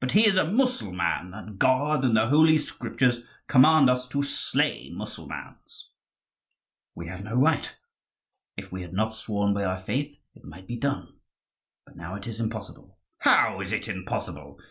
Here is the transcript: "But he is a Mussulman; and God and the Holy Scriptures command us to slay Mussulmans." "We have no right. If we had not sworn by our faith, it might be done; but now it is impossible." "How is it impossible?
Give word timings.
"But 0.00 0.12
he 0.12 0.26
is 0.26 0.38
a 0.38 0.44
Mussulman; 0.50 1.34
and 1.34 1.58
God 1.58 2.02
and 2.02 2.16
the 2.16 2.28
Holy 2.28 2.56
Scriptures 2.56 3.20
command 3.46 3.90
us 3.90 4.08
to 4.08 4.22
slay 4.22 4.88
Mussulmans." 4.90 5.90
"We 6.94 7.08
have 7.08 7.22
no 7.24 7.34
right. 7.34 7.76
If 8.56 8.72
we 8.72 8.80
had 8.80 8.94
not 8.94 9.14
sworn 9.14 9.52
by 9.52 9.66
our 9.66 9.76
faith, 9.76 10.16
it 10.34 10.46
might 10.46 10.66
be 10.66 10.78
done; 10.78 11.14
but 11.84 11.94
now 11.94 12.14
it 12.14 12.26
is 12.26 12.40
impossible." 12.40 12.96
"How 13.18 13.60
is 13.60 13.70
it 13.70 13.86
impossible? 13.86 14.58